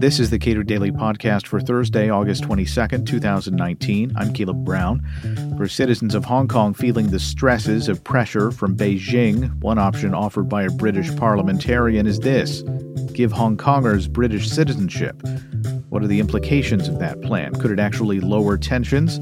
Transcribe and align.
This 0.00 0.18
is 0.18 0.30
the 0.30 0.38
Cato 0.38 0.62
Daily 0.62 0.90
Podcast 0.90 1.46
for 1.46 1.60
Thursday, 1.60 2.08
August 2.08 2.44
22nd, 2.44 3.04
2019. 3.06 4.12
I'm 4.16 4.32
Caleb 4.32 4.64
Brown. 4.64 5.06
For 5.58 5.68
citizens 5.68 6.14
of 6.14 6.24
Hong 6.24 6.48
Kong 6.48 6.72
feeling 6.72 7.08
the 7.08 7.18
stresses 7.18 7.86
of 7.86 8.02
pressure 8.02 8.50
from 8.50 8.76
Beijing, 8.76 9.54
one 9.60 9.78
option 9.78 10.14
offered 10.14 10.48
by 10.48 10.62
a 10.62 10.70
British 10.70 11.14
parliamentarian 11.16 12.06
is 12.06 12.20
this 12.20 12.62
give 13.12 13.32
Hong 13.32 13.58
Kongers 13.58 14.10
British 14.10 14.48
citizenship. 14.48 15.20
What 15.90 16.02
are 16.02 16.08
the 16.08 16.20
implications 16.20 16.88
of 16.88 16.98
that 17.00 17.20
plan? 17.20 17.54
Could 17.56 17.72
it 17.72 17.78
actually 17.78 18.20
lower 18.20 18.56
tensions? 18.56 19.20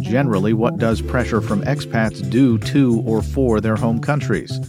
Generally, 0.00 0.52
what 0.52 0.76
does 0.76 1.00
pressure 1.00 1.40
from 1.40 1.62
expats 1.62 2.28
do 2.28 2.58
to 2.58 3.02
or 3.06 3.22
for 3.22 3.62
their 3.62 3.76
home 3.76 4.00
countries? 4.00 4.60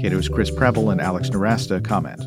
Cato's 0.00 0.28
Chris 0.28 0.50
Preble 0.50 0.90
and 0.90 1.00
Alex 1.00 1.30
Nowrasteh 1.30 1.84
comment 1.84 2.20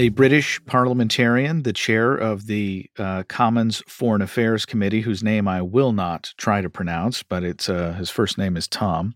a 0.00 0.08
British 0.08 0.64
parliamentarian, 0.64 1.62
the 1.62 1.74
chair 1.74 2.14
of 2.14 2.46
the 2.46 2.88
uh, 2.98 3.22
Commons 3.28 3.82
Foreign 3.86 4.22
Affairs 4.22 4.64
Committee, 4.64 5.02
whose 5.02 5.22
name 5.22 5.46
I 5.46 5.60
will 5.60 5.92
not 5.92 6.32
try 6.38 6.62
to 6.62 6.70
pronounce, 6.70 7.22
but 7.22 7.44
it's 7.44 7.68
uh, 7.68 7.92
his 7.92 8.08
first 8.08 8.38
name 8.38 8.56
is 8.56 8.66
Tom. 8.66 9.14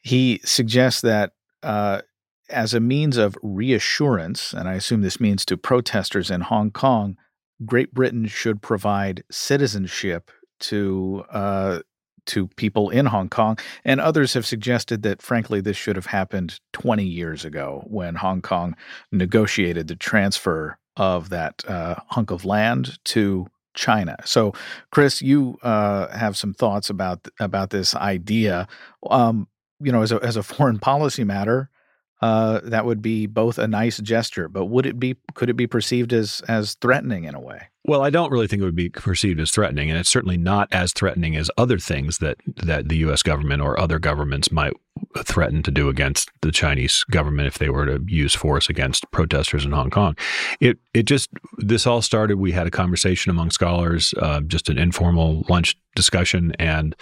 He 0.00 0.40
suggests 0.42 1.02
that 1.02 1.32
uh, 1.62 2.00
as 2.48 2.72
a 2.72 2.80
means 2.80 3.18
of 3.18 3.36
reassurance, 3.42 4.54
and 4.54 4.70
I 4.70 4.72
assume 4.72 5.02
this 5.02 5.20
means 5.20 5.44
to 5.44 5.58
protesters 5.58 6.30
in 6.30 6.40
Hong 6.40 6.70
Kong, 6.70 7.18
Great 7.66 7.92
Britain 7.92 8.26
should 8.26 8.62
provide 8.62 9.24
citizenship 9.30 10.30
to 10.60 11.24
uh, 11.28 11.80
to 12.26 12.48
people 12.48 12.90
in 12.90 13.06
Hong 13.06 13.28
Kong. 13.28 13.58
And 13.84 14.00
others 14.00 14.34
have 14.34 14.46
suggested 14.46 15.02
that, 15.02 15.22
frankly, 15.22 15.60
this 15.60 15.76
should 15.76 15.96
have 15.96 16.06
happened 16.06 16.60
20 16.72 17.04
years 17.04 17.44
ago 17.44 17.84
when 17.86 18.14
Hong 18.14 18.42
Kong 18.42 18.76
negotiated 19.10 19.88
the 19.88 19.96
transfer 19.96 20.78
of 20.96 21.30
that 21.30 21.64
uh, 21.68 21.96
hunk 22.08 22.30
of 22.30 22.44
land 22.44 22.98
to 23.04 23.46
China. 23.74 24.16
So, 24.24 24.52
Chris, 24.90 25.22
you 25.22 25.58
uh, 25.62 26.08
have 26.16 26.36
some 26.36 26.52
thoughts 26.52 26.90
about 26.90 27.26
about 27.40 27.70
this 27.70 27.94
idea. 27.94 28.68
Um, 29.08 29.48
you 29.80 29.90
know, 29.90 30.02
as 30.02 30.12
a 30.12 30.16
as 30.22 30.36
a 30.36 30.42
foreign 30.42 30.78
policy 30.78 31.24
matter, 31.24 31.70
uh, 32.22 32.60
that 32.62 32.86
would 32.86 33.02
be 33.02 33.26
both 33.26 33.58
a 33.58 33.66
nice 33.66 33.98
gesture, 33.98 34.48
but 34.48 34.66
would 34.66 34.86
it 34.86 34.98
be 34.98 35.16
could 35.34 35.50
it 35.50 35.56
be 35.56 35.66
perceived 35.66 36.12
as 36.12 36.40
as 36.48 36.74
threatening 36.74 37.24
in 37.24 37.34
a 37.34 37.40
way? 37.40 37.68
Well, 37.84 38.02
I 38.02 38.10
don't 38.10 38.30
really 38.30 38.46
think 38.46 38.62
it 38.62 38.64
would 38.64 38.76
be 38.76 38.90
perceived 38.90 39.40
as 39.40 39.50
threatening, 39.50 39.90
and 39.90 39.98
it's 39.98 40.10
certainly 40.10 40.36
not 40.36 40.68
as 40.70 40.92
threatening 40.92 41.34
as 41.34 41.50
other 41.58 41.78
things 41.78 42.18
that 42.18 42.36
that 42.46 42.88
the 42.88 42.98
U.S. 42.98 43.24
government 43.24 43.60
or 43.60 43.78
other 43.78 43.98
governments 43.98 44.52
might 44.52 44.72
threaten 45.18 45.62
to 45.62 45.70
do 45.70 45.88
against 45.88 46.30
the 46.42 46.52
Chinese 46.52 47.04
government 47.10 47.46
if 47.46 47.58
they 47.58 47.68
were 47.68 47.86
to 47.86 48.00
use 48.06 48.34
force 48.34 48.68
against 48.68 49.10
protesters 49.10 49.64
in 49.64 49.72
Hong 49.72 49.90
Kong. 49.90 50.16
It 50.60 50.78
it 50.94 51.04
just 51.04 51.30
this 51.58 51.86
all 51.86 52.02
started. 52.02 52.36
We 52.36 52.52
had 52.52 52.66
a 52.66 52.70
conversation 52.70 53.30
among 53.30 53.50
scholars, 53.50 54.14
uh, 54.18 54.40
just 54.40 54.68
an 54.68 54.78
informal 54.78 55.44
lunch 55.48 55.76
discussion, 55.94 56.52
and 56.58 56.96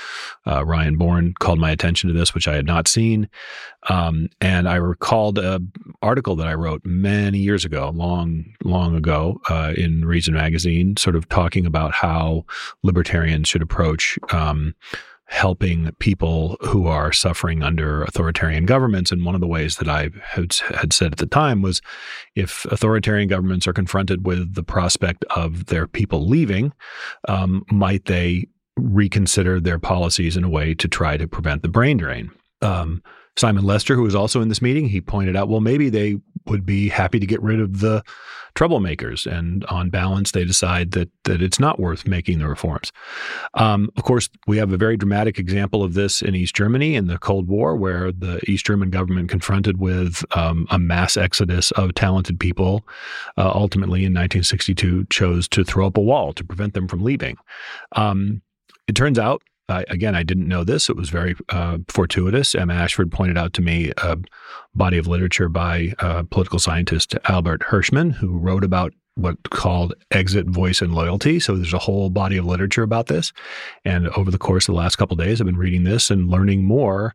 uh, 0.48 0.64
Ryan 0.64 0.96
Bourne 0.96 1.34
called 1.38 1.60
my 1.60 1.70
attention 1.70 2.08
to 2.08 2.18
this, 2.18 2.34
which 2.34 2.48
I 2.48 2.56
had 2.56 2.66
not 2.66 2.88
seen, 2.88 3.28
um, 3.88 4.28
and 4.40 4.68
I 4.68 4.76
recalled 4.76 5.38
an 5.38 5.70
article 6.02 6.34
that 6.36 6.48
I 6.48 6.54
wrote 6.54 6.84
many 6.84 7.38
years 7.38 7.64
ago, 7.64 7.90
long 7.94 8.46
long 8.64 8.96
ago, 8.96 9.40
uh, 9.48 9.74
in 9.76 10.04
Reason 10.04 10.34
magazine 10.34 10.50
magazine, 10.50 10.96
sort 10.96 11.16
of 11.16 11.28
talking 11.28 11.66
about 11.66 11.92
how 11.92 12.44
libertarians 12.82 13.48
should 13.48 13.62
approach 13.62 14.18
um, 14.32 14.74
helping 15.30 15.92
people 16.00 16.56
who 16.60 16.88
are 16.88 17.12
suffering 17.12 17.62
under 17.62 18.02
authoritarian 18.02 18.66
governments. 18.66 19.12
And 19.12 19.24
one 19.24 19.36
of 19.36 19.40
the 19.40 19.46
ways 19.46 19.76
that 19.76 19.88
I 19.88 20.10
had, 20.24 20.52
said 20.92 21.12
at 21.12 21.18
the 21.18 21.26
time 21.26 21.62
was 21.62 21.80
if 22.34 22.64
authoritarian 22.66 23.28
governments 23.28 23.68
are 23.68 23.72
confronted 23.72 24.26
with 24.26 24.54
the 24.54 24.64
prospect 24.64 25.24
of 25.30 25.66
their 25.66 25.86
people 25.86 26.26
leaving, 26.26 26.72
um, 27.28 27.64
might 27.70 28.06
they 28.06 28.48
reconsider 28.76 29.60
their 29.60 29.78
policies 29.78 30.36
in 30.36 30.42
a 30.42 30.50
way 30.50 30.74
to 30.74 30.88
try 30.88 31.16
to 31.16 31.28
prevent 31.28 31.62
the 31.62 31.68
brain 31.68 31.96
drain? 31.96 32.32
Um, 32.60 33.00
Simon 33.36 33.64
Lester, 33.64 33.94
who 33.94 34.02
was 34.02 34.14
also 34.14 34.40
in 34.40 34.48
this 34.48 34.62
meeting, 34.62 34.88
he 34.88 35.00
pointed 35.00 35.36
out, 35.36 35.48
well, 35.48 35.60
maybe 35.60 35.88
they 35.88 36.18
would 36.46 36.66
be 36.66 36.88
happy 36.88 37.18
to 37.18 37.26
get 37.26 37.40
rid 37.42 37.60
of 37.60 37.80
the 37.80 38.02
troublemakers, 38.54 39.26
and 39.26 39.64
on 39.66 39.90
balance, 39.90 40.32
they 40.32 40.44
decide 40.44 40.90
that 40.92 41.08
that 41.24 41.40
it's 41.40 41.60
not 41.60 41.78
worth 41.78 42.06
making 42.06 42.38
the 42.38 42.48
reforms. 42.48 42.92
Um, 43.54 43.90
of 43.96 44.02
course, 44.02 44.28
we 44.46 44.58
have 44.58 44.72
a 44.72 44.76
very 44.76 44.96
dramatic 44.96 45.38
example 45.38 45.82
of 45.82 45.94
this 45.94 46.22
in 46.22 46.34
East 46.34 46.54
Germany 46.54 46.96
in 46.96 47.06
the 47.06 47.18
Cold 47.18 47.48
War, 47.48 47.76
where 47.76 48.10
the 48.10 48.40
East 48.50 48.66
German 48.66 48.90
government 48.90 49.28
confronted 49.28 49.78
with 49.78 50.24
um, 50.36 50.66
a 50.70 50.78
mass 50.78 51.16
exodus 51.16 51.70
of 51.72 51.94
talented 51.94 52.40
people, 52.40 52.86
uh, 53.36 53.52
ultimately 53.54 54.00
in 54.00 54.12
1962 54.12 55.06
chose 55.10 55.48
to 55.48 55.64
throw 55.64 55.86
up 55.86 55.96
a 55.96 56.00
wall 56.00 56.32
to 56.32 56.44
prevent 56.44 56.74
them 56.74 56.88
from 56.88 57.02
leaving. 57.02 57.36
Um, 57.92 58.42
it 58.88 58.96
turns 58.96 59.18
out 59.18 59.42
I, 59.70 59.84
again, 59.88 60.14
I 60.14 60.22
didn't 60.22 60.48
know 60.48 60.64
this. 60.64 60.88
It 60.88 60.96
was 60.96 61.10
very 61.10 61.36
uh, 61.48 61.78
fortuitous. 61.88 62.54
Emma 62.54 62.74
Ashford 62.74 63.10
pointed 63.12 63.38
out 63.38 63.52
to 63.54 63.62
me 63.62 63.92
a 63.98 64.18
body 64.74 64.98
of 64.98 65.06
literature 65.06 65.48
by 65.48 65.94
uh, 65.98 66.24
political 66.30 66.58
scientist 66.58 67.14
Albert 67.28 67.62
Hirschman, 67.62 68.12
who 68.12 68.38
wrote 68.38 68.64
about 68.64 68.92
what 69.16 69.36
called 69.50 69.94
exit 70.10 70.46
voice 70.46 70.80
and 70.80 70.94
loyalty 70.94 71.40
so 71.40 71.56
there's 71.56 71.74
a 71.74 71.78
whole 71.78 72.10
body 72.10 72.36
of 72.36 72.46
literature 72.46 72.84
about 72.84 73.08
this 73.08 73.32
and 73.84 74.08
over 74.10 74.30
the 74.30 74.38
course 74.38 74.68
of 74.68 74.72
the 74.72 74.78
last 74.78 74.96
couple 74.96 75.16
days 75.16 75.40
i've 75.40 75.46
been 75.46 75.56
reading 75.56 75.82
this 75.82 76.10
and 76.10 76.30
learning 76.30 76.62
more 76.62 77.12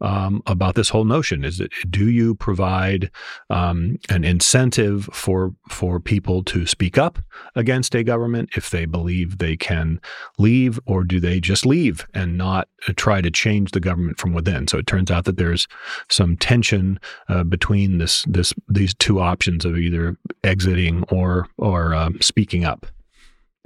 um, 0.00 0.42
about 0.46 0.74
this 0.74 0.88
whole 0.88 1.04
notion? 1.04 1.44
Is 1.44 1.60
it 1.60 1.72
do 1.90 2.08
you 2.08 2.34
provide 2.34 3.10
um, 3.50 3.96
an 4.08 4.24
incentive 4.24 5.08
for 5.12 5.54
for 5.68 6.00
people 6.00 6.42
to 6.44 6.66
speak 6.66 6.98
up 6.98 7.18
against 7.54 7.94
a 7.94 8.04
government 8.04 8.50
if 8.56 8.70
they 8.70 8.86
believe 8.86 9.38
they 9.38 9.56
can 9.56 10.00
leave, 10.38 10.78
or 10.86 11.04
do 11.04 11.20
they 11.20 11.40
just 11.40 11.66
leave 11.66 12.06
and 12.14 12.38
not 12.38 12.68
try 12.96 13.20
to 13.20 13.30
change 13.30 13.72
the 13.72 13.80
government 13.80 14.18
from 14.18 14.32
within? 14.32 14.68
So 14.68 14.78
it 14.78 14.86
turns 14.86 15.10
out 15.10 15.24
that 15.24 15.36
there's 15.36 15.66
some 16.08 16.36
tension 16.36 17.00
uh, 17.28 17.44
between 17.44 17.98
this 17.98 18.24
this 18.28 18.54
these 18.68 18.94
two 18.94 19.20
options 19.20 19.64
of 19.64 19.76
either 19.76 20.16
exiting 20.44 21.04
or 21.10 21.48
or 21.58 21.94
um, 21.94 22.20
speaking 22.20 22.64
up, 22.64 22.86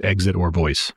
exit 0.01 0.35
or 0.35 0.51
voice. 0.51 0.91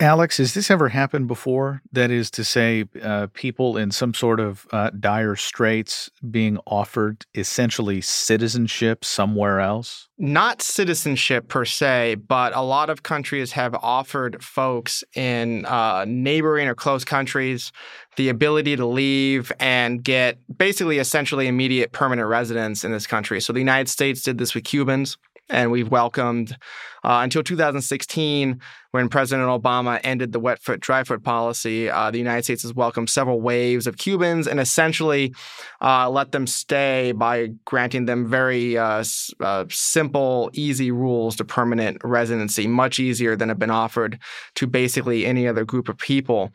Alex, 0.00 0.38
has 0.38 0.54
this 0.54 0.70
ever 0.70 0.88
happened 0.88 1.28
before? 1.28 1.82
That 1.92 2.10
is 2.10 2.30
to 2.32 2.42
say, 2.42 2.86
uh, 3.02 3.26
people 3.34 3.76
in 3.76 3.90
some 3.90 4.14
sort 4.14 4.40
of 4.40 4.66
uh, 4.72 4.90
dire 4.98 5.36
straits 5.36 6.10
being 6.30 6.58
offered 6.66 7.26
essentially 7.34 8.00
citizenship 8.00 9.04
somewhere 9.04 9.60
else? 9.60 10.08
Not 10.16 10.62
citizenship 10.62 11.48
per 11.48 11.66
se, 11.66 12.14
but 12.14 12.56
a 12.56 12.62
lot 12.62 12.88
of 12.88 13.02
countries 13.02 13.52
have 13.52 13.74
offered 13.74 14.42
folks 14.42 15.04
in 15.14 15.66
uh, 15.66 16.06
neighboring 16.08 16.66
or 16.66 16.74
close 16.74 17.04
countries 17.04 17.70
the 18.16 18.30
ability 18.30 18.76
to 18.76 18.86
leave 18.86 19.52
and 19.60 20.02
get 20.02 20.38
basically 20.56 20.98
essentially 20.98 21.46
immediate 21.46 21.92
permanent 21.92 22.28
residence 22.28 22.84
in 22.84 22.92
this 22.92 23.06
country. 23.06 23.40
So 23.40 23.52
the 23.52 23.60
United 23.60 23.88
States 23.88 24.22
did 24.22 24.38
this 24.38 24.54
with 24.54 24.64
Cubans 24.64 25.18
and 25.50 25.70
we've 25.70 25.90
welcomed 25.90 26.56
uh, 27.02 27.20
until 27.22 27.42
2016 27.42 28.60
when 28.90 29.08
President 29.08 29.48
Obama 29.48 30.00
ended 30.02 30.32
the 30.32 30.40
wet 30.40 30.60
foot, 30.60 30.80
dry 30.80 31.04
foot 31.04 31.22
policy, 31.22 31.88
uh, 31.88 32.10
the 32.10 32.18
United 32.18 32.42
States 32.42 32.62
has 32.62 32.74
welcomed 32.74 33.08
several 33.08 33.40
waves 33.40 33.86
of 33.86 33.96
Cubans 33.96 34.48
and 34.48 34.58
essentially 34.58 35.32
uh, 35.80 36.10
let 36.10 36.32
them 36.32 36.46
stay 36.46 37.12
by 37.12 37.50
granting 37.64 38.06
them 38.06 38.26
very 38.26 38.76
uh, 38.76 39.04
uh, 39.40 39.64
simple, 39.70 40.50
easy 40.54 40.90
rules 40.90 41.36
to 41.36 41.44
permanent 41.44 41.98
residency, 42.02 42.66
much 42.66 42.98
easier 42.98 43.36
than 43.36 43.48
have 43.48 43.58
been 43.58 43.70
offered 43.70 44.18
to 44.56 44.66
basically 44.66 45.24
any 45.24 45.46
other 45.46 45.64
group 45.64 45.88
of 45.88 45.96
people. 45.96 46.50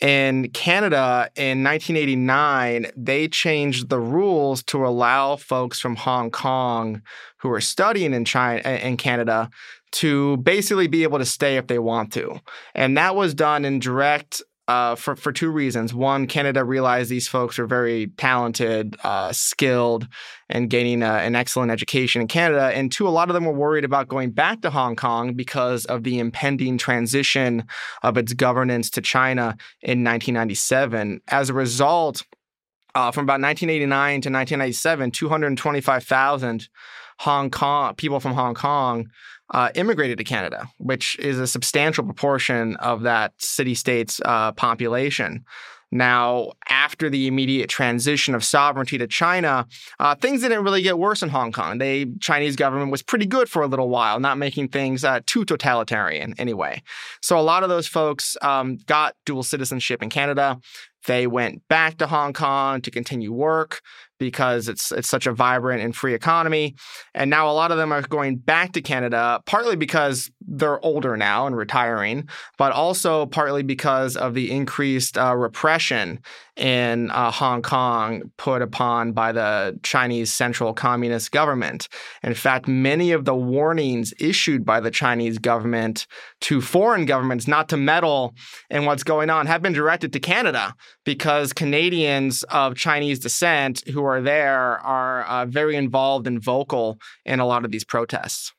In 0.00 0.50
Canada 0.50 1.28
in 1.34 1.64
1989, 1.64 2.86
they 2.96 3.26
changed 3.26 3.88
the 3.88 3.98
rules 3.98 4.62
to 4.64 4.86
allow 4.86 5.36
folks 5.36 5.80
from 5.80 5.96
Hong 5.96 6.30
Kong 6.30 7.02
who 7.38 7.50
are 7.50 7.60
studying 7.60 8.14
in 8.14 8.24
China 8.24 8.60
in 8.60 8.96
Canada 8.96 9.50
to 9.90 10.36
basically 10.38 10.86
be 10.86 11.02
able 11.02 11.18
to 11.18 11.24
stay 11.24 11.56
if 11.56 11.66
they 11.66 11.78
want 11.78 12.12
to. 12.12 12.40
And 12.74 12.96
that 12.96 13.16
was 13.16 13.34
done 13.34 13.64
in 13.64 13.78
direct 13.78 14.42
uh, 14.68 14.94
for 14.94 15.16
for 15.16 15.32
two 15.32 15.50
reasons. 15.50 15.94
One, 15.94 16.26
Canada 16.26 16.62
realized 16.62 17.10
these 17.10 17.26
folks 17.26 17.58
are 17.58 17.66
very 17.66 18.08
talented, 18.18 18.96
uh, 19.02 19.32
skilled, 19.32 20.06
and 20.50 20.68
gaining 20.68 21.02
uh, 21.02 21.14
an 21.14 21.34
excellent 21.34 21.72
education 21.72 22.20
in 22.20 22.28
Canada. 22.28 22.70
And 22.74 22.92
two, 22.92 23.08
a 23.08 23.10
lot 23.10 23.30
of 23.30 23.34
them 23.34 23.46
were 23.46 23.52
worried 23.52 23.86
about 23.86 24.08
going 24.08 24.30
back 24.30 24.60
to 24.60 24.70
Hong 24.70 24.94
Kong 24.94 25.32
because 25.32 25.86
of 25.86 26.04
the 26.04 26.18
impending 26.18 26.76
transition 26.76 27.64
of 28.02 28.18
its 28.18 28.34
governance 28.34 28.90
to 28.90 29.00
China 29.00 29.56
in 29.80 30.04
1997. 30.04 31.22
As 31.28 31.48
a 31.48 31.54
result, 31.54 32.22
uh, 32.94 33.10
from 33.10 33.24
about 33.24 33.40
1989 33.40 34.20
to 34.22 34.30
1997, 34.30 35.10
225,000 35.10 36.68
Hong 37.20 37.50
Kong 37.50 37.94
people 37.94 38.20
from 38.20 38.34
Hong 38.34 38.54
Kong 38.54 39.10
uh, 39.50 39.70
immigrated 39.74 40.18
to 40.18 40.24
Canada, 40.24 40.68
which 40.78 41.18
is 41.18 41.38
a 41.38 41.46
substantial 41.46 42.04
proportion 42.04 42.76
of 42.76 43.02
that 43.02 43.32
city 43.38 43.74
state's 43.74 44.20
uh, 44.24 44.52
population. 44.52 45.44
Now, 45.90 46.52
after 46.68 47.08
the 47.08 47.26
immediate 47.26 47.70
transition 47.70 48.34
of 48.34 48.44
sovereignty 48.44 48.98
to 48.98 49.06
China, 49.06 49.66
uh, 49.98 50.14
things 50.14 50.42
didn't 50.42 50.62
really 50.62 50.82
get 50.82 50.98
worse 50.98 51.22
in 51.22 51.30
Hong 51.30 51.50
Kong. 51.50 51.78
The 51.78 52.12
Chinese 52.20 52.56
government 52.56 52.90
was 52.90 53.02
pretty 53.02 53.24
good 53.24 53.48
for 53.48 53.62
a 53.62 53.66
little 53.66 53.88
while, 53.88 54.20
not 54.20 54.36
making 54.36 54.68
things 54.68 55.02
uh, 55.02 55.20
too 55.24 55.46
totalitarian 55.46 56.34
anyway. 56.36 56.82
So 57.22 57.38
a 57.38 57.40
lot 57.40 57.62
of 57.62 57.70
those 57.70 57.86
folks 57.86 58.36
um, 58.42 58.76
got 58.86 59.14
dual 59.24 59.42
citizenship 59.42 60.02
in 60.02 60.10
Canada. 60.10 60.60
They 61.06 61.26
went 61.26 61.66
back 61.68 61.98
to 61.98 62.06
Hong 62.06 62.32
Kong 62.32 62.80
to 62.82 62.90
continue 62.90 63.32
work 63.32 63.80
because 64.18 64.68
it's 64.68 64.92
it's 64.92 65.08
such 65.08 65.26
a 65.26 65.32
vibrant 65.32 65.82
and 65.82 65.94
free 65.94 66.14
economy. 66.14 66.74
And 67.14 67.30
now 67.30 67.50
a 67.50 67.52
lot 67.52 67.70
of 67.70 67.78
them 67.78 67.92
are 67.92 68.02
going 68.02 68.36
back 68.36 68.72
to 68.72 68.82
Canada, 68.82 69.40
partly 69.46 69.76
because 69.76 70.30
they're 70.40 70.84
older 70.84 71.16
now 71.16 71.46
and 71.46 71.56
retiring, 71.56 72.28
but 72.56 72.72
also 72.72 73.26
partly 73.26 73.62
because 73.62 74.16
of 74.16 74.34
the 74.34 74.50
increased 74.50 75.18
uh, 75.18 75.36
repression 75.36 76.20
in 76.58 77.10
uh, 77.12 77.30
Hong 77.30 77.62
Kong 77.62 78.32
put 78.36 78.62
upon 78.62 79.12
by 79.12 79.30
the 79.30 79.78
Chinese 79.84 80.32
Central 80.32 80.74
Communist 80.74 81.30
government. 81.30 81.88
In 82.22 82.34
fact, 82.34 82.66
many 82.66 83.12
of 83.12 83.24
the 83.24 83.34
warnings 83.34 84.12
issued 84.18 84.64
by 84.64 84.80
the 84.80 84.90
Chinese 84.90 85.38
government 85.38 86.06
to 86.42 86.60
foreign 86.60 87.06
governments 87.06 87.46
not 87.46 87.68
to 87.68 87.76
meddle 87.76 88.34
in 88.70 88.86
what's 88.86 89.04
going 89.04 89.30
on 89.30 89.46
have 89.46 89.62
been 89.62 89.72
directed 89.72 90.12
to 90.12 90.20
Canada 90.20 90.74
because 91.04 91.52
Canadians 91.52 92.42
of 92.44 92.74
Chinese 92.74 93.20
descent 93.20 93.86
who 93.88 94.04
are 94.08 94.20
there 94.20 94.78
are 94.80 95.24
uh, 95.24 95.46
very 95.46 95.76
involved 95.76 96.26
and 96.26 96.42
vocal 96.42 96.98
in 97.24 97.40
a 97.40 97.46
lot 97.46 97.64
of 97.64 97.70
these 97.70 97.84
protests. 97.84 98.52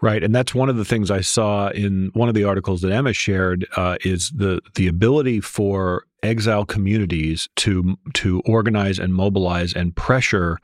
Right, 0.00 0.22
and 0.22 0.34
that's 0.34 0.54
one 0.54 0.68
of 0.68 0.76
the 0.76 0.84
things 0.84 1.10
I 1.10 1.20
saw 1.20 1.68
in 1.68 2.10
one 2.14 2.28
of 2.28 2.34
the 2.34 2.44
articles 2.44 2.80
that 2.82 2.92
Emma 2.92 3.12
shared 3.12 3.66
uh, 3.76 3.96
is 4.04 4.30
the 4.30 4.60
the 4.74 4.86
ability 4.86 5.40
for 5.40 6.04
exile 6.24 6.64
communities 6.64 7.48
to 7.56 7.96
to 8.14 8.40
organize 8.46 8.98
and 8.98 9.14
mobilize 9.14 9.74
and 9.74 9.94
pressure 9.94 10.58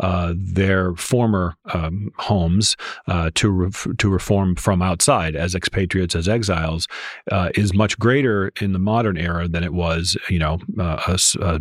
uh, 0.00 0.34
their 0.36 0.94
former 0.94 1.56
um, 1.72 2.12
homes 2.18 2.76
uh, 3.08 3.30
to 3.34 3.50
re- 3.50 3.94
to 3.98 4.08
reform 4.08 4.54
from 4.54 4.82
outside 4.82 5.34
as 5.34 5.54
expatriates 5.54 6.14
as 6.14 6.28
exiles 6.28 6.86
uh, 7.32 7.48
is 7.54 7.72
much 7.72 7.98
greater 7.98 8.52
in 8.60 8.72
the 8.72 8.78
modern 8.78 9.16
era 9.16 9.48
than 9.48 9.64
it 9.64 9.72
was 9.72 10.16
you 10.28 10.38
know 10.38 10.58
uh, 10.78 11.16
uh, 11.40 11.58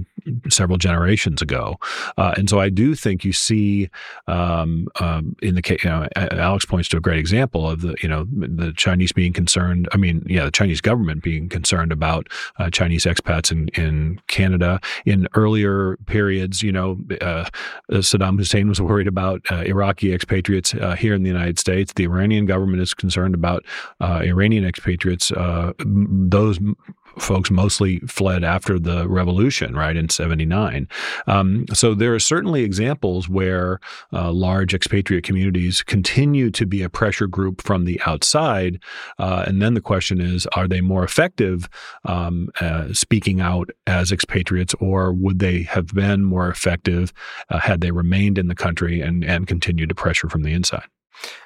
several 0.50 0.78
generations 0.78 1.42
ago. 1.42 1.78
Uh, 2.18 2.34
and 2.36 2.50
so 2.50 2.60
I 2.60 2.70
do 2.70 2.96
think 2.96 3.24
you 3.24 3.32
see 3.32 3.90
um, 4.28 4.88
um, 5.00 5.36
in 5.42 5.56
the 5.56 5.62
case 5.62 5.84
you 5.84 5.90
know, 5.90 6.08
Alex 6.16 6.66
points 6.66 6.90
to 6.90 6.98
a 6.98 7.00
great 7.00 7.20
example 7.20 7.70
of 7.70 7.82
the 7.82 7.96
you 8.02 8.10
know 8.10 8.28
the 8.32 8.74
Chinese 8.76 9.14
being 9.14 9.34
concerned 9.34 9.88
I 9.94 9.98
mean 9.98 10.26
yeah 10.28 10.46
the 10.46 10.52
Chinese 10.52 10.82
government 10.82 11.24
being 11.24 11.48
concerned 11.48 11.92
about 11.92 12.28
Chinese 12.72 13.06
expats 13.06 13.45
in, 13.52 13.70
in 13.70 14.20
Canada. 14.28 14.80
In 15.06 15.28
earlier 15.36 15.98
periods, 16.06 16.62
you 16.62 16.72
know, 16.72 16.98
uh, 17.22 17.46
Saddam 17.92 18.38
Hussein 18.38 18.68
was 18.68 18.82
worried 18.82 19.08
about 19.08 19.42
uh, 19.52 19.64
Iraqi 19.66 20.14
expatriates 20.14 20.74
uh, 20.74 20.96
here 20.96 21.14
in 21.14 21.24
the 21.24 21.30
United 21.30 21.60
States. 21.60 21.94
The 21.94 22.04
Iranian 22.04 22.46
government 22.46 22.82
is 22.82 22.94
concerned 22.94 23.36
about 23.36 23.66
uh, 24.00 24.22
Iranian 24.24 24.66
expatriates. 24.66 25.32
Uh, 25.32 25.74
those 25.80 26.60
folks 27.20 27.52
mostly 27.52 28.00
fled 28.00 28.44
after 28.44 28.80
the 28.80 29.08
revolution, 29.08 29.76
right, 29.76 29.96
in 29.96 30.10
79. 30.10 30.88
Um, 31.28 31.66
so 31.74 31.94
there 31.94 32.14
are 32.14 32.20
certainly 32.20 32.64
examples 32.64 33.30
where 33.30 33.80
uh, 34.14 34.32
large 34.32 34.74
expatriate 34.74 35.24
communities 35.24 35.84
continue 35.84 36.52
to 36.52 36.66
be 36.66 36.82
a 36.82 36.90
pressure 36.90 37.28
group 37.28 37.62
from 37.62 37.86
the 37.86 38.00
outside. 38.06 38.80
Uh, 39.18 39.44
and 39.48 39.62
then 39.62 39.74
the 39.74 39.82
question 39.82 40.20
is 40.22 40.46
are 40.56 40.68
they 40.68 40.82
more 40.82 41.04
effective 41.04 41.70
um, 42.06 42.50
uh, 42.60 42.92
speaking 42.94 43.42
out 43.42 43.70
as 43.88 44.12
expatriates, 44.12 44.74
or 44.76 45.14
would 45.14 45.40
they 45.40 45.64
have 45.64 45.88
been 45.88 46.24
more 46.24 46.50
effective 46.50 47.14
uh, 47.50 47.60
had 47.60 47.82
they 47.82 47.92
remained 47.92 48.38
in 48.38 48.48
the 48.48 48.56
country 48.56 49.02
and, 49.02 49.24
and 49.24 49.48
continued 49.48 49.90
to 49.90 49.96
pressure 49.96 50.30
from 50.30 50.44
the 50.44 50.54
inside? 50.54 50.86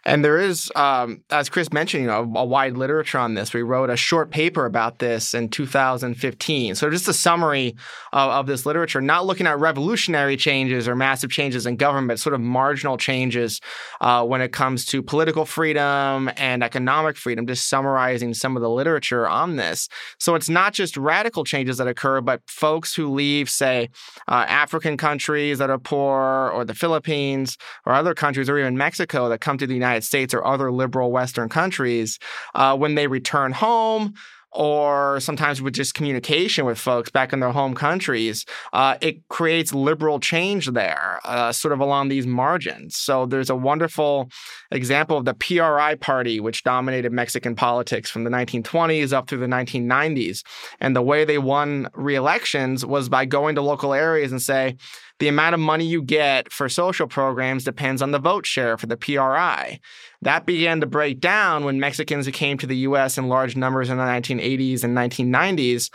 And 0.06 0.24
there 0.24 0.38
is, 0.38 0.72
um, 0.76 1.24
as 1.30 1.50
Chris 1.50 1.72
mentioned, 1.72 2.04
you 2.04 2.08
know, 2.08 2.32
a, 2.36 2.50
wide 2.50 2.78
literature 2.78 3.20
on 3.20 3.36
this. 3.36 3.54
We 3.54 3.62
wrote 3.62 3.92
a 3.92 3.96
short 3.96 4.32
paper 4.32 4.66
about 4.66 5.00
this 5.00 5.36
in 5.36 5.50
2015. 5.50 6.74
So 6.74 6.90
just 6.90 7.08
a 7.08 7.14
summary 7.14 7.76
of, 8.12 8.32
of, 8.32 8.48
this 8.48 8.66
literature, 8.66 9.02
not 9.02 9.28
looking 9.28 9.46
at 9.46 9.60
revolutionary 9.60 10.36
changes 10.36 10.88
or 10.88 10.96
massive 10.96 11.30
changes 11.30 11.68
in 11.68 11.76
government, 11.76 12.20
sort 12.20 12.34
of 12.34 12.42
marginal 12.42 12.98
changes 12.98 13.62
uh, 14.02 14.26
when 14.26 14.42
it 14.42 14.52
comes 14.52 14.86
to 14.88 15.04
political 15.04 15.46
freedom 15.46 16.32
and 16.38 16.64
economic 16.64 17.16
freedom, 17.16 17.46
just 17.46 17.70
summarizing 17.70 18.34
some 18.34 18.56
of 18.56 18.64
the 18.64 18.70
literature 18.70 19.28
on 19.28 19.58
this. 19.58 19.88
So 20.18 20.34
it's 20.34 20.50
not 20.50 20.74
just 20.74 20.98
radical 20.98 21.44
changes 21.44 21.78
that 21.78 21.88
occur, 21.88 22.22
but 22.22 22.42
folks 22.48 22.96
who 22.96 23.12
leave, 23.14 23.48
say, 23.48 23.90
uh, 24.28 24.46
African 24.48 24.98
countries 24.98 25.60
that 25.60 25.70
are 25.70 25.78
poor 25.78 26.50
or 26.52 26.66
the 26.66 26.74
Philippines 26.74 27.58
or 27.86 27.94
other 27.94 28.16
countries 28.16 28.50
or 28.50 28.58
even 28.58 28.76
Mexico 28.76 29.30
that 29.30 29.42
come 29.42 29.59
to 29.60 29.68
the 29.68 29.74
United 29.74 30.04
States 30.04 30.34
or 30.34 30.46
other 30.46 30.72
liberal 30.72 31.12
Western 31.12 31.50
countries, 31.50 32.20
uh, 32.56 32.76
when 32.76 32.96
they 32.96 33.08
return 33.08 33.52
home, 33.52 34.14
or 34.52 35.20
sometimes 35.20 35.62
with 35.62 35.74
just 35.74 35.94
communication 35.94 36.66
with 36.66 36.80
folks 36.80 37.10
back 37.10 37.34
in 37.34 37.40
their 37.40 37.52
home 37.52 37.76
countries, 37.76 38.46
uh, 38.74 38.98
it 39.02 39.28
creates 39.28 39.74
liberal 39.74 40.20
change 40.20 40.68
there, 40.68 41.20
uh, 41.24 41.52
sort 41.52 41.72
of 41.72 41.80
along 41.80 42.10
these 42.10 42.26
margins. 42.26 42.96
So 42.96 43.26
there's 43.26 43.50
a 43.50 43.56
wonderful 43.56 44.30
example 44.72 45.18
of 45.18 45.26
the 45.26 45.36
PRI 45.36 45.96
party, 45.96 46.40
which 46.40 46.64
dominated 46.64 47.12
Mexican 47.12 47.56
politics 47.56 48.10
from 48.10 48.24
the 48.24 48.32
1920s 48.32 49.14
up 49.14 49.30
through 49.30 49.40
the 49.40 49.46
1990s. 49.46 50.44
And 50.80 50.96
the 50.96 51.02
way 51.02 51.26
they 51.26 51.38
won 51.38 51.88
re-elections 51.94 52.86
was 52.86 53.08
by 53.08 53.26
going 53.26 53.56
to 53.56 53.62
local 53.62 53.94
areas 53.94 54.32
and 54.32 54.42
say, 54.42 54.78
the 55.20 55.28
amount 55.28 55.54
of 55.54 55.60
money 55.60 55.86
you 55.86 56.02
get 56.02 56.52
for 56.52 56.70
social 56.70 57.08
programs 57.08 57.64
depends 57.64 58.02
on 58.02 58.12
the 58.12 58.20
vote 58.20 58.46
share 58.46 58.78
for 58.78 58.88
the 58.88 58.98
PRI. 58.98 59.80
That 60.22 60.46
began 60.46 60.82
to 60.82 60.86
break 60.86 61.20
down 61.20 61.64
when 61.64 61.80
Mexicans 61.80 62.26
who 62.26 62.32
came 62.32 62.58
to 62.58 62.68
the 62.68 62.78
US 62.78 63.18
in 63.18 63.28
large 63.28 63.56
numbers 63.56 63.90
in 63.90 63.98
the 63.98 64.04
1980s 64.04 64.84
and 64.84 64.98
1990s 64.98 65.90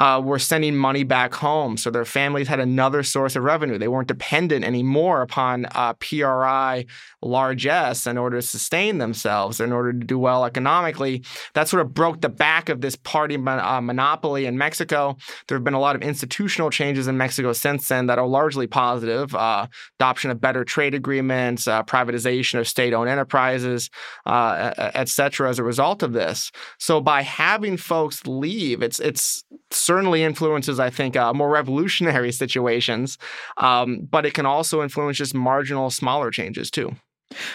uh, 0.00 0.18
were 0.24 0.38
sending 0.38 0.74
money 0.74 1.04
back 1.04 1.34
home. 1.34 1.76
So 1.76 1.90
their 1.90 2.06
families 2.06 2.48
had 2.48 2.58
another 2.58 3.02
source 3.02 3.36
of 3.36 3.44
revenue. 3.44 3.76
They 3.76 3.86
weren't 3.86 4.08
dependent 4.08 4.64
anymore 4.64 5.20
upon 5.20 5.66
uh, 5.72 5.92
PRI 5.94 6.86
largesse 7.20 8.06
in 8.06 8.16
order 8.16 8.38
to 8.38 8.42
sustain 8.42 8.96
themselves, 8.96 9.60
in 9.60 9.72
order 9.72 9.92
to 9.92 9.98
do 9.98 10.18
well 10.18 10.46
economically. 10.46 11.22
That 11.52 11.68
sort 11.68 11.82
of 11.82 11.92
broke 11.92 12.22
the 12.22 12.30
back 12.30 12.70
of 12.70 12.80
this 12.80 12.96
party 12.96 13.36
uh, 13.36 13.80
monopoly 13.82 14.46
in 14.46 14.56
Mexico. 14.56 15.18
There 15.46 15.58
have 15.58 15.64
been 15.64 15.74
a 15.74 15.80
lot 15.80 15.96
of 15.96 16.02
institutional 16.02 16.70
changes 16.70 17.06
in 17.06 17.18
Mexico 17.18 17.52
since 17.52 17.86
then 17.88 18.06
that 18.06 18.18
are 18.18 18.26
largely 18.26 18.66
positive 18.66 19.34
uh, 19.34 19.66
adoption 19.98 20.30
of 20.30 20.40
better 20.40 20.64
trade 20.64 20.94
agreements, 20.94 21.68
uh, 21.68 21.82
privatization 21.82 22.58
of 22.58 22.66
state 22.66 22.94
owned 22.94 23.10
enterprises, 23.10 23.90
uh, 24.24 24.72
et 24.94 25.10
cetera, 25.10 25.50
as 25.50 25.58
a 25.58 25.64
result 25.64 26.02
of 26.02 26.14
this. 26.14 26.50
So 26.78 27.02
by 27.02 27.20
having 27.20 27.76
folks 27.76 28.26
leave, 28.26 28.82
it's, 28.82 28.98
it's 28.98 29.44
certainly 29.70 30.22
influences, 30.22 30.80
I 30.80 30.90
think, 30.90 31.16
uh, 31.16 31.32
more 31.32 31.50
revolutionary 31.50 32.32
situations, 32.42 33.18
um, 33.56 34.08
but 34.10 34.26
it 34.26 34.34
can 34.34 34.46
also 34.46 34.82
influence 34.82 35.18
just 35.18 35.34
marginal, 35.34 35.90
smaller 35.90 36.30
changes 36.30 36.70
too. 36.70 36.96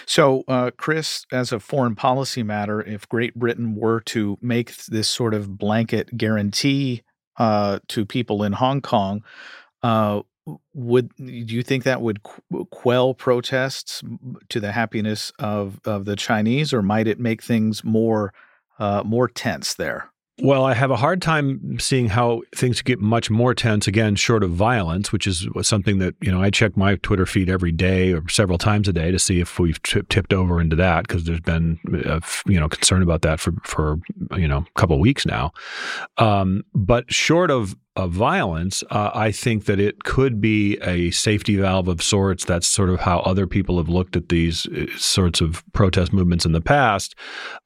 So, 0.06 0.44
uh, 0.48 0.70
Chris, 0.76 1.26
as 1.32 1.52
a 1.52 1.60
foreign 1.60 1.94
policy 1.94 2.42
matter, 2.42 2.80
if 2.80 3.08
Great 3.08 3.34
Britain 3.34 3.74
were 3.74 4.00
to 4.02 4.38
make 4.40 4.74
this 4.86 5.08
sort 5.08 5.34
of 5.34 5.58
blanket 5.58 6.16
guarantee 6.16 7.02
uh, 7.36 7.80
to 7.88 8.06
people 8.06 8.42
in 8.42 8.52
Hong 8.54 8.80
Kong, 8.80 9.22
uh, 9.82 10.22
would 10.72 11.10
do 11.16 11.24
you 11.26 11.62
think 11.62 11.82
that 11.84 12.00
would 12.00 12.22
quell 12.70 13.14
protests 13.14 14.02
to 14.48 14.60
the 14.60 14.72
happiness 14.72 15.32
of, 15.38 15.80
of 15.84 16.04
the 16.04 16.16
Chinese, 16.16 16.72
or 16.72 16.82
might 16.82 17.08
it 17.08 17.18
make 17.18 17.42
things 17.42 17.82
more 17.82 18.32
uh, 18.78 19.02
more 19.04 19.28
tense 19.28 19.74
there? 19.74 20.10
Well, 20.42 20.64
I 20.64 20.74
have 20.74 20.90
a 20.90 20.96
hard 20.96 21.22
time 21.22 21.78
seeing 21.80 22.08
how 22.08 22.42
things 22.54 22.82
get 22.82 23.00
much 23.00 23.30
more 23.30 23.54
tense 23.54 23.86
again, 23.86 24.16
short 24.16 24.42
of 24.42 24.50
violence, 24.50 25.10
which 25.10 25.26
is 25.26 25.48
something 25.62 25.98
that 26.00 26.14
you 26.20 26.30
know 26.30 26.42
I 26.42 26.50
check 26.50 26.76
my 26.76 26.96
Twitter 26.96 27.24
feed 27.24 27.48
every 27.48 27.72
day 27.72 28.12
or 28.12 28.28
several 28.28 28.58
times 28.58 28.86
a 28.86 28.92
day 28.92 29.10
to 29.10 29.18
see 29.18 29.40
if 29.40 29.58
we've 29.58 29.82
t- 29.82 30.02
tipped 30.10 30.34
over 30.34 30.60
into 30.60 30.76
that 30.76 31.08
because 31.08 31.24
there's 31.24 31.40
been 31.40 31.78
a, 32.04 32.20
you 32.46 32.60
know 32.60 32.68
concern 32.68 33.02
about 33.02 33.22
that 33.22 33.40
for 33.40 33.54
for 33.64 33.98
you 34.36 34.46
know 34.46 34.58
a 34.58 34.78
couple 34.78 34.94
of 34.94 35.00
weeks 35.00 35.24
now. 35.24 35.52
Um, 36.18 36.64
but 36.74 37.10
short 37.10 37.50
of 37.50 37.74
of 37.96 38.12
violence, 38.12 38.84
uh, 38.90 39.10
I 39.14 39.32
think 39.32 39.64
that 39.64 39.80
it 39.80 40.04
could 40.04 40.40
be 40.40 40.76
a 40.82 41.10
safety 41.10 41.56
valve 41.56 41.88
of 41.88 42.02
sorts. 42.02 42.44
That's 42.44 42.66
sort 42.66 42.90
of 42.90 43.00
how 43.00 43.20
other 43.20 43.46
people 43.46 43.78
have 43.78 43.88
looked 43.88 44.16
at 44.16 44.28
these 44.28 44.66
uh, 44.66 44.86
sorts 44.98 45.40
of 45.40 45.64
protest 45.72 46.12
movements 46.12 46.44
in 46.44 46.52
the 46.52 46.60
past. 46.60 47.14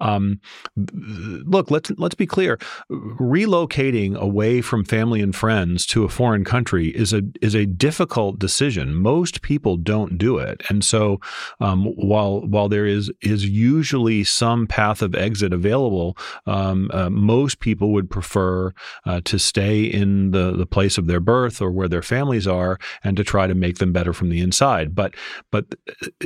Um, 0.01 0.41
look, 0.77 1.71
let's 1.71 1.91
let's 1.99 2.15
be 2.15 2.27
clear. 2.27 2.59
Relocating 2.91 4.17
away 4.17 4.61
from 4.61 4.85
family 4.85 5.21
and 5.21 5.35
friends 5.35 5.85
to 5.87 6.05
a 6.05 6.09
foreign 6.09 6.45
country 6.45 6.89
is 6.89 7.13
a 7.13 7.23
is 7.43 7.55
a 7.55 7.67
difficult 7.67 8.39
decision. 8.39 8.95
Most 8.95 9.43
people 9.43 9.77
don't 9.77 10.17
do 10.17 10.39
it, 10.39 10.63
and 10.69 10.85
so 10.85 11.21
um, 11.59 11.87
while 11.97 12.41
while 12.47 12.69
there 12.69 12.87
is 12.87 13.11
is 13.21 13.47
usually 13.47 14.23
some 14.23 14.67
path 14.69 15.03
of 15.03 15.15
exit 15.15 15.53
available, 15.53 16.17
um, 16.47 16.89
uh, 16.93 17.11
most 17.11 17.59
people 17.59 17.93
would 17.93 18.09
prefer 18.09 18.73
uh, 19.05 19.21
to 19.25 19.39
stay 19.39 19.85
in 19.85 20.20
the 20.31 20.53
the 20.53 20.67
place 20.67 20.99
of 20.99 21.07
their 21.07 21.21
birth 21.21 21.61
or 21.61 21.71
where 21.71 21.89
their 21.89 22.03
families 22.03 22.47
are, 22.47 22.79
and 23.03 23.17
to 23.17 23.25
try 23.25 23.47
to 23.47 23.55
make 23.55 23.79
them 23.79 23.93
better 23.93 24.13
from 24.13 24.29
the 24.29 24.41
inside. 24.41 24.95
But 24.95 25.15
but 25.51 25.67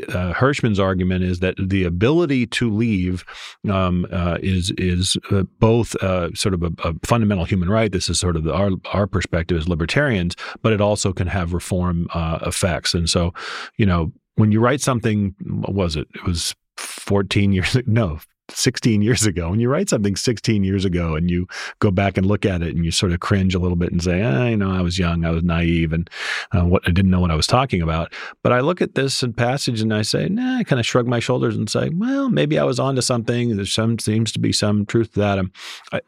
uh, 0.09 0.35
Hirschman's 0.35 0.81
argument 0.81 1.25
is 1.25 1.41
that 1.41 1.55
the 1.59 1.85
ability 1.85 2.47
to 2.49 2.71
leave 2.71 3.25
um, 3.71 4.07
uh, 4.13 4.39
is 4.43 4.73
is 4.77 5.17
uh, 5.31 5.45
both 5.59 5.95
uh, 5.97 6.35
sort 6.35 6.55
of 6.55 6.63
a, 6.63 6.71
a, 6.85 6.95
fundamental 7.05 7.45
human 7.45 7.69
right. 7.69 7.91
This 7.91 8.09
is 8.09 8.19
sort 8.19 8.37
of 8.37 8.45
the, 8.45 8.53
our 8.53 8.71
our 8.93 9.07
perspective 9.07 9.59
as 9.59 9.69
libertarians, 9.69 10.37
but 10.63 10.73
it 10.73 10.81
also 10.81 11.13
can 11.13 11.27
have 11.27 11.53
reform 11.53 12.09
uh, 12.13 12.39
effects. 12.47 12.95
And 12.95 13.09
so, 13.09 13.33
you 13.77 13.87
know, 13.87 14.13
when 14.37 14.53
you 14.53 14.61
write 14.61 14.81
something, 14.81 15.35
what 15.45 15.75
was 15.75 15.97
it? 15.97 16.09
It 16.15 16.25
was 16.25 16.55
14 16.77 17.53
years 17.53 17.77
no 17.87 18.19
16 18.51 19.03
years 19.03 19.25
ago. 19.27 19.51
When 19.51 19.61
you 19.61 19.69
write 19.69 19.89
something 19.89 20.17
16 20.17 20.65
years 20.65 20.85
ago 20.85 21.15
and 21.15 21.31
you 21.31 21.47
go 21.79 21.91
back 21.91 22.17
and 22.17 22.27
look 22.27 22.45
at 22.45 22.63
it 22.63 22.75
and 22.75 22.85
you 22.85 22.91
sort 22.91 23.13
of 23.13 23.21
cringe 23.21 23.55
a 23.55 23.59
little 23.59 23.77
bit 23.77 23.91
and 23.91 24.03
say, 24.03 24.23
ah, 24.23 24.47
you 24.47 24.57
know, 24.57 24.71
I 24.71 24.83
was 24.83 24.99
young, 24.99 25.25
I 25.25 25.31
was 25.31 25.43
naive, 25.43 25.93
and 25.93 26.11
uh, 26.53 26.65
what 26.65 26.83
I 26.87 26.91
didn't 26.91 27.11
know 27.11 27.21
what 27.21 27.31
I 27.31 27.37
was 27.37 27.47
talking 27.47 27.81
about. 27.81 28.13
But 28.43 28.53
I 28.53 28.61
look 28.61 28.83
at 28.83 28.95
this 28.95 29.25
passage 29.37 29.81
and 29.81 29.95
I 29.95 30.03
say, 30.03 30.29
nah, 30.29 30.59
I 30.59 30.65
kind 30.65 30.79
of 30.79 30.87
shrug 30.87 31.07
my 31.07 31.21
shoulders 31.21 31.57
and 31.57 31.71
say, 31.71 31.89
well, 31.89 32.29
maybe 32.29 32.59
I 32.59 32.65
was 32.65 32.79
onto 32.79 33.01
something. 33.01 33.57
There's 33.57 33.75
some 33.75 33.99
seems 33.99 34.31
to 34.33 34.39
be 34.39 34.53
some 34.53 34.85
truth 34.85 35.13
to 35.13 35.21
that. 35.21 35.39
Um, 35.39 35.53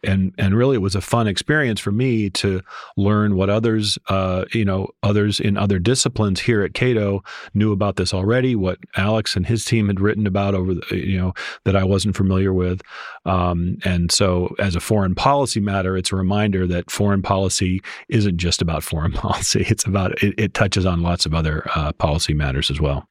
and 0.05 0.35
and 0.37 0.55
really, 0.55 0.77
it 0.77 0.81
was 0.81 0.95
a 0.95 1.01
fun 1.01 1.27
experience 1.27 1.81
for 1.81 1.93
me 1.93 2.29
to 2.31 2.61
learn 2.97 3.37
what 3.37 3.49
others, 3.49 3.99
uh, 4.09 4.45
you 4.53 4.65
know, 4.65 4.89
others 5.03 5.41
in 5.41 5.57
other 5.57 5.79
disciplines 5.79 6.41
here 6.41 6.63
at 6.63 6.75
Cato 6.75 7.23
knew 7.55 7.73
about 7.73 7.97
this 7.97 8.13
already. 8.13 8.55
What 8.55 8.79
Alex 8.97 9.37
and 9.37 9.47
his 9.47 9.65
team 9.65 9.87
had 9.87 10.01
written 10.01 10.27
about 10.27 10.55
over, 10.55 10.75
the, 10.75 10.85
you 10.97 11.19
know, 11.19 11.33
that 11.65 11.77
I 11.77 11.85
wasn't 11.85 12.17
familiar 12.17 12.26
familiar 12.27 12.53
with. 12.53 12.83
Um, 13.25 13.79
and 13.85 14.11
so, 14.11 14.55
as 14.59 14.75
a 14.75 14.81
foreign 14.81 15.15
policy 15.15 15.61
matter, 15.61 15.97
it's 15.97 16.13
a 16.13 16.17
reminder 16.17 16.67
that 16.67 16.91
foreign 16.91 17.23
policy 17.23 17.81
isn't 18.09 18.39
just 18.39 18.61
about 18.61 18.83
foreign 18.83 19.13
policy. 19.25 19.65
It's 19.69 19.85
about 19.85 20.23
it, 20.23 20.35
it 20.39 20.55
touches 20.55 20.87
on 20.87 21.03
lots 21.03 21.27
of 21.27 21.35
other 21.35 21.69
uh, 21.75 21.93
policy 21.93 22.35
matters 22.35 22.71
as 22.71 22.81
well. 22.81 23.09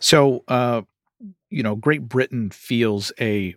So, 0.00 0.44
uh, 0.48 0.82
you 1.50 1.62
know, 1.62 1.76
Great 1.76 2.08
Britain 2.08 2.50
feels 2.50 3.12
a 3.20 3.54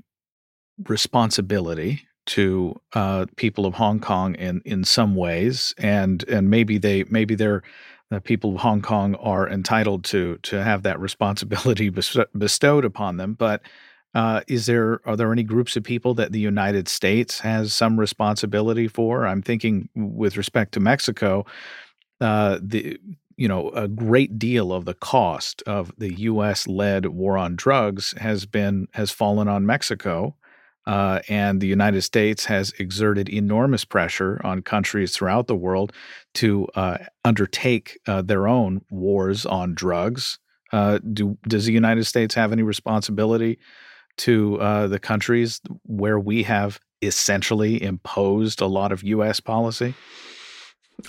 responsibility 0.87 2.03
to 2.27 2.79
uh, 2.93 3.25
people 3.37 3.65
of 3.65 3.73
Hong 3.75 3.99
Kong 3.99 4.35
in 4.35 4.61
in 4.65 4.83
some 4.83 5.15
ways, 5.15 5.73
and 5.77 6.23
and 6.27 6.49
maybe 6.49 6.77
they 6.77 7.05
maybe 7.05 7.35
they're 7.35 7.63
the 8.09 8.21
people 8.21 8.55
of 8.55 8.61
Hong 8.61 8.81
Kong 8.81 9.15
are 9.15 9.49
entitled 9.49 10.03
to 10.05 10.37
to 10.43 10.63
have 10.63 10.83
that 10.83 10.99
responsibility 11.07 11.89
bestowed 11.89 12.85
upon 12.85 13.17
them, 13.17 13.33
but 13.33 13.61
uh, 14.13 14.41
is 14.47 14.65
there 14.65 15.01
are 15.05 15.15
there 15.15 15.31
any 15.31 15.43
groups 15.43 15.75
of 15.75 15.83
people 15.83 16.13
that 16.15 16.31
the 16.31 16.39
United 16.39 16.87
States 16.87 17.39
has 17.41 17.73
some 17.73 17.99
responsibility 17.99 18.87
for? 18.87 19.27
I'm 19.27 19.41
thinking 19.41 19.89
with 19.95 20.37
respect 20.37 20.73
to 20.73 20.79
Mexico, 20.79 21.45
uh, 22.21 22.59
the 22.61 22.99
you 23.35 23.47
know 23.47 23.69
a 23.69 23.87
great 23.87 24.39
deal 24.39 24.73
of 24.73 24.85
the 24.85 24.93
cost 24.93 25.61
of 25.67 25.91
the 25.97 26.13
U.S. 26.21 26.67
led 26.67 27.05
war 27.07 27.37
on 27.37 27.55
drugs 27.55 28.13
has 28.17 28.45
been 28.45 28.87
has 28.93 29.11
fallen 29.11 29.47
on 29.47 29.65
Mexico. 29.65 30.35
Uh, 30.87 31.19
and 31.27 31.59
the 31.59 31.67
United 31.67 32.01
States 32.01 32.45
has 32.45 32.71
exerted 32.79 33.27
enormous 33.27 33.83
pressure 33.83 34.39
on 34.45 34.61
countries 34.61 35.13
throughout 35.13 35.47
the 35.47 35.55
world 35.55 35.91
to 36.33 36.65
uh, 36.75 36.97
undertake 37.25 37.99
uh, 38.07 38.21
their 38.21 38.47
own 38.47 38.79
wars 38.89 39.45
on 39.45 39.73
drugs. 39.73 40.39
Uh, 40.71 40.97
do, 41.11 41.37
does 41.45 41.65
the 41.65 41.73
United 41.73 42.05
States 42.05 42.35
have 42.35 42.53
any 42.53 42.63
responsibility 42.63 43.59
to 44.17 44.59
uh, 44.59 44.87
the 44.87 44.99
countries 44.99 45.61
where 45.83 46.19
we 46.19 46.43
have 46.43 46.79
essentially 47.01 47.81
imposed 47.81 48.61
a 48.61 48.67
lot 48.67 48.91
of 48.91 49.03
U.S. 49.03 49.39
policy? 49.39 49.93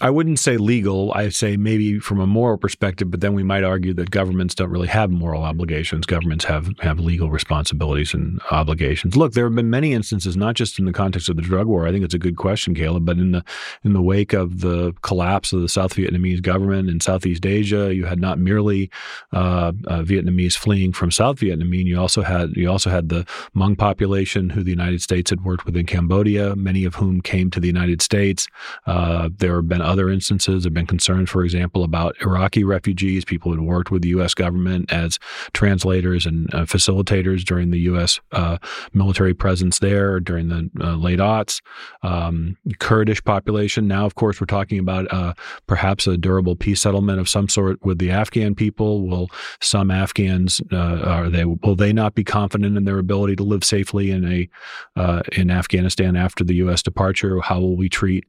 I 0.03 0.11
wouldn't 0.11 0.39
say 0.39 0.59
legal. 0.59 1.13
I 1.15 1.31
say 1.31 1.57
maybe 1.57 1.99
from 1.99 2.21
a 2.21 2.27
moral 2.27 2.59
perspective, 2.59 3.11
but 3.11 3.23
then 3.23 3.33
we 3.33 3.43
might 3.43 3.65
argue 3.65 3.95
that 3.95 4.11
governments 4.11 4.55
don't 4.55 4.69
really 4.69 4.89
have 4.89 5.11
moral 5.11 5.43
obligations. 5.43 6.05
Governments 6.05 6.45
have 6.45 6.71
have 6.81 7.01
legal 7.01 7.31
responsibilities 7.31 8.13
and 8.13 8.39
obligations. 8.51 9.17
Look, 9.17 9.33
there 9.33 9.45
have 9.45 9.55
been 9.55 9.71
many 9.71 9.95
instances, 9.95 10.37
not 10.37 10.57
just 10.57 10.79
in 10.79 10.85
the 10.85 10.93
context 10.93 11.31
of 11.31 11.37
the 11.37 11.43
drug 11.43 11.67
war. 11.67 11.87
I 11.87 11.91
think 11.91 12.05
it's 12.05 12.13
a 12.13 12.19
good 12.19 12.37
question, 12.37 12.75
Caleb, 12.75 13.07
but 13.07 13.17
in 13.17 13.33
the 13.33 13.43
in 13.83 13.95
the 13.95 14.03
wake 14.03 14.35
of 14.35 14.61
the 14.61 14.93
collapse 15.01 15.55
of 15.55 15.63
the 15.63 15.71
South 15.71 15.95
Vietnamese 15.95 16.43
government 16.43 16.91
in 16.91 17.01
Southeast 17.01 17.47
Asia, 17.47 17.95
you 17.95 18.05
had 18.05 18.21
not 18.21 18.39
merely 18.39 18.91
uh, 19.33 19.73
uh, 19.87 20.03
Vietnamese 20.03 20.57
fleeing 20.57 20.93
from 20.93 21.11
South 21.11 21.39
Vietnam. 21.39 21.73
You 21.73 21.99
also 21.99 22.21
had 22.23 22.51
you 22.57 22.71
also 22.71 22.91
had 22.91 23.09
the 23.09 23.25
Hmong 23.57 23.79
population 23.79 24.51
who 24.51 24.63
the 24.63 24.71
United 24.71 25.01
States 25.01 25.31
had 25.31 25.45
worked 25.45 25.65
with 25.65 25.77
in 25.79 25.87
Cambodia, 25.87 26.55
many 26.57 26.85
of 26.85 26.97
whom 26.97 27.23
came 27.23 27.51
to 27.51 27.59
the 27.59 27.67
United 27.69 28.03
States. 28.03 28.49
Uh, 28.87 29.31
there 29.39 29.57
have 29.57 29.69
been 29.69 29.78
been 29.79 29.87
other 29.87 30.11
instances. 30.11 30.65
Have 30.65 30.75
been 30.75 30.87
concerns, 30.87 31.31
for 31.31 31.45
example, 31.45 31.85
about 31.85 32.17
Iraqi 32.21 32.65
refugees, 32.65 33.25
people 33.25 33.53
who 33.53 33.59
had 33.59 33.67
worked 33.67 33.91
with 33.91 34.03
the 34.03 34.09
U.S. 34.09 34.35
government 34.35 34.93
as 34.93 35.19
translators 35.53 36.27
and 36.27 36.53
uh, 36.55 36.65
facilitators 36.65 37.45
during 37.45 37.71
the 37.71 37.81
U.S. 37.81 38.21
Uh, 38.33 38.59
military 38.93 39.35
presence 39.35 39.79
there 39.79 40.21
during 40.21 40.49
the 40.49 40.71
uh, 40.81 40.97
late 40.97 41.19
aughts. 41.19 41.61
Um, 42.03 42.57
Kurdish 42.79 43.23
population. 43.25 43.87
Now, 43.87 44.05
of 44.07 44.15
course, 44.15 44.41
we're 44.41 44.47
talking 44.47 44.79
about 44.79 45.13
uh, 45.13 45.35
perhaps 45.67 46.07
a 46.07 46.17
durable 46.17 46.57
peace 46.57 46.81
settlement 46.81 47.21
of 47.21 47.29
some 47.29 47.49
sort 47.49 47.85
with 47.85 47.99
the 47.99 48.11
Afghan 48.11 48.55
people. 48.55 49.07
Will 49.07 49.29
some 49.61 49.91
Afghans 49.91 50.61
uh, 50.73 50.77
are 51.05 51.29
they 51.29 51.45
will 51.45 51.77
they 51.77 51.93
not 51.93 52.15
be 52.15 52.25
confident 52.25 52.77
in 52.77 52.85
their 52.85 52.99
ability 52.99 53.37
to 53.37 53.43
live 53.43 53.65
safely 53.65 54.11
in 54.11 54.25
a 54.31 54.49
uh, 54.97 55.23
in 55.33 55.51
Afghanistan 55.51 56.17
after 56.17 56.43
the 56.43 56.55
U.S. 56.57 56.83
departure? 56.83 57.41
How 57.41 57.61
will 57.61 57.77
we 57.77 57.89
treat 57.89 58.25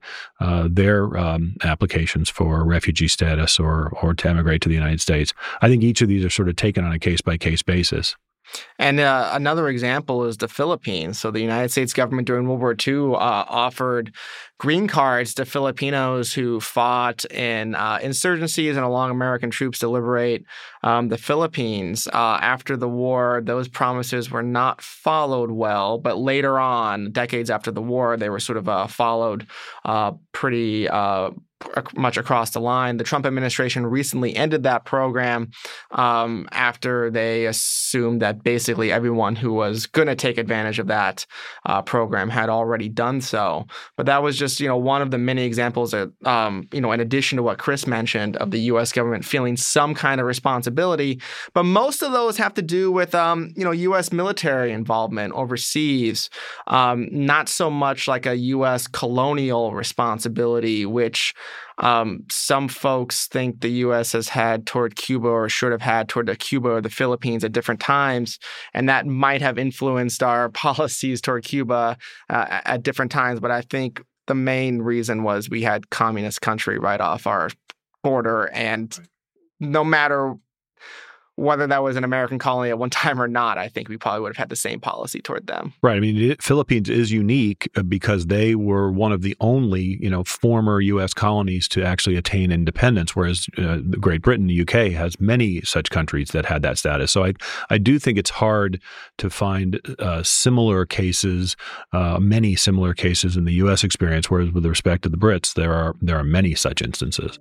their 0.69 1.17
um, 1.39 1.55
applications 1.63 2.29
for 2.29 2.63
refugee 2.63 3.07
status 3.07 3.59
or 3.59 3.89
or 4.01 4.13
to 4.13 4.29
emigrate 4.29 4.61
to 4.61 4.69
the 4.69 4.75
United 4.75 5.01
States. 5.01 5.33
I 5.61 5.67
think 5.67 5.83
each 5.83 6.01
of 6.01 6.07
these 6.07 6.23
are 6.25 6.29
sort 6.29 6.49
of 6.49 6.55
taken 6.55 6.83
on 6.83 6.91
a 6.91 6.99
case 6.99 7.21
by 7.21 7.37
case 7.37 7.61
basis. 7.61 8.15
And 8.79 8.99
uh, 8.99 9.29
another 9.33 9.69
example 9.69 10.25
is 10.25 10.37
the 10.37 10.47
Philippines. 10.47 11.19
So 11.19 11.29
the 11.31 11.41
United 11.41 11.69
States 11.69 11.93
government 11.93 12.27
during 12.27 12.47
World 12.47 12.61
War 12.61 12.75
II 12.75 13.13
uh, 13.13 13.45
offered 13.47 14.13
green 14.59 14.87
cards 14.87 15.33
to 15.33 15.45
Filipinos 15.45 16.33
who 16.33 16.59
fought 16.59 17.23
in 17.31 17.73
uh, 17.75 17.97
insurgencies 17.99 18.71
and 18.71 18.79
along 18.79 19.09
American 19.09 19.49
troops 19.49 19.79
to 19.79 19.87
liberate 19.87 20.45
um, 20.83 21.07
the 21.07 21.17
Philippines. 21.17 22.07
Uh, 22.07 22.37
after 22.41 22.75
the 22.75 22.87
war, 22.87 23.41
those 23.43 23.67
promises 23.69 24.29
were 24.29 24.43
not 24.43 24.81
followed 24.81 25.49
well, 25.49 25.97
but 25.97 26.17
later 26.17 26.59
on, 26.59 27.11
decades 27.11 27.49
after 27.49 27.71
the 27.71 27.81
war, 27.81 28.17
they 28.17 28.29
were 28.29 28.39
sort 28.39 28.57
of 28.57 28.67
uh, 28.67 28.85
followed 28.85 29.47
uh, 29.85 30.11
pretty 30.33 30.87
much 31.95 32.17
across 32.17 32.51
the 32.51 32.61
line. 32.61 32.97
The 32.97 33.03
Trump 33.03 33.25
administration 33.25 33.85
recently 33.85 34.35
ended 34.35 34.63
that 34.63 34.85
program 34.85 35.51
um, 35.91 36.47
after 36.51 37.11
they 37.11 37.45
assumed 37.45 38.21
that 38.21 38.43
basically 38.43 38.91
everyone 38.91 39.35
who 39.35 39.53
was 39.53 39.85
going 39.85 40.07
to 40.07 40.15
take 40.15 40.37
advantage 40.37 40.79
of 40.79 40.87
that 40.87 41.25
uh, 41.65 41.81
program 41.81 42.29
had 42.29 42.49
already 42.49 42.89
done 42.89 43.21
so. 43.21 43.67
But 43.97 44.05
that 44.05 44.23
was 44.23 44.37
just 44.37 44.48
you 44.57 44.67
know 44.67 44.77
one 44.77 45.01
of 45.01 45.11
the 45.11 45.17
many 45.17 45.43
examples 45.43 45.91
that 45.91 46.09
um, 46.25 46.67
you 46.71 46.79
know 46.79 46.93
in 46.93 47.01
addition 47.01 47.35
to 47.35 47.43
what 47.43 47.57
Chris 47.57 47.85
mentioned 47.85 48.37
of 48.37 48.51
the 48.51 48.59
U.S. 48.71 48.93
government 48.93 49.25
feeling 49.25 49.57
some 49.57 49.93
kind 49.93 50.21
of 50.21 50.27
responsibility. 50.27 51.19
But 51.53 51.63
most 51.63 52.01
of 52.01 52.13
those 52.13 52.37
have 52.37 52.53
to 52.53 52.61
do 52.61 52.91
with 52.91 53.13
um, 53.13 53.51
you 53.55 53.65
know 53.65 53.71
U.S. 53.71 54.13
military 54.13 54.71
involvement 54.71 55.33
overseas, 55.33 56.29
um, 56.67 57.09
not 57.11 57.49
so 57.49 57.69
much 57.69 58.07
like 58.07 58.25
a 58.25 58.37
U.S. 58.37 58.87
colonial 58.87 59.73
responsibility, 59.73 60.85
which 60.85 61.33
um, 61.79 62.25
some 62.29 62.67
folks 62.67 63.27
think 63.27 63.61
the 63.61 63.69
U.S. 63.69 64.11
has 64.11 64.29
had 64.29 64.65
toward 64.65 64.95
Cuba 64.95 65.27
or 65.27 65.47
should 65.49 65.71
have 65.71 65.81
had 65.81 66.09
toward 66.09 66.27
the 66.27 66.35
Cuba 66.35 66.69
or 66.69 66.81
the 66.81 66.89
Philippines 66.89 67.43
at 67.43 67.53
different 67.53 67.79
times, 67.79 68.37
and 68.73 68.89
that 68.89 69.05
might 69.05 69.41
have 69.41 69.57
influenced 69.57 70.21
our 70.21 70.49
policies 70.59 71.21
toward 71.21 71.45
Cuba 71.45 71.97
uh, 72.29 72.61
at 72.65 72.83
different 72.83 73.11
times. 73.11 73.39
But 73.39 73.51
I 73.51 73.61
think 73.61 74.03
the 74.29 74.35
main 74.35 74.83
reason 74.83 75.23
was 75.23 75.49
we 75.49 75.63
had 75.63 75.89
communist 75.89 76.39
country 76.41 76.77
right 76.77 77.01
off 77.01 77.25
our 77.25 77.49
border, 78.03 78.45
and 78.53 78.97
no 79.59 79.83
matter 79.83 80.35
whether 81.39 81.65
that 81.67 81.81
was 81.81 81.95
an 81.95 82.03
American 82.03 82.37
colony 82.37 82.69
at 82.69 82.77
one 82.77 82.89
time 83.01 83.21
or 83.21 83.27
not, 83.27 83.57
I 83.57 83.69
think 83.69 83.89
we 83.89 83.97
probably 83.97 84.21
would 84.21 84.29
have 84.29 84.37
had 84.37 84.49
the 84.49 84.55
same 84.55 84.79
policy 84.79 85.21
toward 85.21 85.47
them. 85.47 85.73
Right. 85.81 85.97
I 85.97 85.99
mean, 85.99 86.31
it, 86.31 86.43
Philippines 86.43 86.89
is 86.89 87.11
unique 87.11 87.69
uh, 87.75 87.83
because 87.83 88.27
they 88.27 88.55
were 88.55 88.91
one 88.91 89.11
of 89.11 89.21
the 89.21 89.35
only, 89.39 89.97
you 90.01 90.09
know, 90.09 90.23
former 90.23 90.81
U.S. 90.81 91.13
colonies 91.13 91.67
to 91.69 91.83
actually 91.83 92.15
attain 92.15 92.51
independence, 92.51 93.15
whereas 93.15 93.47
uh, 93.57 93.77
Great 93.99 94.21
Britain, 94.21 94.47
the 94.47 94.53
U.K., 94.53 94.91
has 94.91 95.19
many 95.19 95.61
such 95.61 95.89
countries 95.89 96.29
that 96.29 96.45
had 96.45 96.61
that 96.61 96.77
status. 96.77 97.11
So 97.11 97.25
I, 97.25 97.33
I 97.69 97.77
do 97.77 97.99
think 97.99 98.17
it's 98.17 98.29
hard 98.29 98.81
to 99.17 99.29
find 99.29 99.79
uh, 99.99 100.23
similar 100.23 100.85
cases, 100.85 101.55
uh, 101.93 102.19
many 102.19 102.55
similar 102.55 102.93
cases 102.93 103.37
in 103.37 103.45
the 103.45 103.53
U.S. 103.53 103.83
experience, 103.83 104.29
whereas 104.29 104.51
with 104.51 104.65
respect 104.65 105.03
to 105.03 105.09
the 105.09 105.17
Brits, 105.17 105.53
there 105.53 105.73
are 105.73 105.95
there 106.01 106.17
are 106.17 106.23
many 106.23 106.55
such 106.55 106.81
instances. 106.81 107.39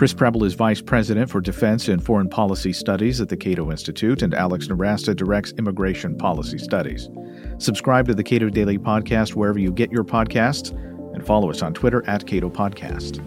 Chris 0.00 0.14
Preble 0.14 0.44
is 0.44 0.54
Vice 0.54 0.80
President 0.80 1.28
for 1.28 1.42
Defense 1.42 1.88
and 1.88 2.02
Foreign 2.02 2.30
Policy 2.30 2.72
Studies 2.72 3.20
at 3.20 3.28
the 3.28 3.36
Cato 3.36 3.70
Institute, 3.70 4.22
and 4.22 4.32
Alex 4.32 4.66
Nowrasteh 4.66 5.14
directs 5.14 5.52
Immigration 5.58 6.16
Policy 6.16 6.56
Studies. 6.56 7.10
Subscribe 7.58 8.06
to 8.06 8.14
the 8.14 8.24
Cato 8.24 8.48
Daily 8.48 8.78
Podcast 8.78 9.34
wherever 9.34 9.58
you 9.58 9.70
get 9.70 9.92
your 9.92 10.02
podcasts, 10.02 10.70
and 11.14 11.26
follow 11.26 11.50
us 11.50 11.60
on 11.60 11.74
Twitter 11.74 12.02
at 12.08 12.26
Cato 12.26 12.48
Podcast. 12.48 13.20